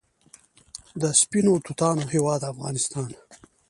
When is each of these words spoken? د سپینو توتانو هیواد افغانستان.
د 1.01 1.03
سپینو 1.19 1.53
توتانو 1.65 2.03
هیواد 2.13 2.41
افغانستان. 2.51 3.09